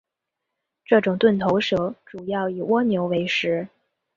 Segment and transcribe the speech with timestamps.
[0.83, 3.67] 这种钝头蛇主要以蜗牛为食。